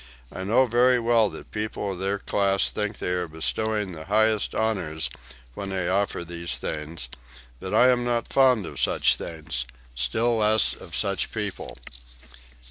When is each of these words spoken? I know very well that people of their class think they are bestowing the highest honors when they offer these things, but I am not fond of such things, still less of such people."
I 0.33 0.43
know 0.43 0.65
very 0.65 0.99
well 0.99 1.29
that 1.29 1.51
people 1.51 1.91
of 1.91 1.99
their 1.99 2.17
class 2.17 2.71
think 2.71 2.97
they 2.97 3.09
are 3.11 3.27
bestowing 3.27 3.91
the 3.91 4.05
highest 4.05 4.55
honors 4.55 5.11
when 5.53 5.69
they 5.69 5.87
offer 5.89 6.25
these 6.25 6.57
things, 6.57 7.07
but 7.59 7.71
I 7.75 7.89
am 7.91 8.03
not 8.03 8.33
fond 8.33 8.65
of 8.65 8.79
such 8.81 9.15
things, 9.15 9.67
still 9.93 10.37
less 10.37 10.73
of 10.73 10.95
such 10.95 11.31
people." 11.31 11.77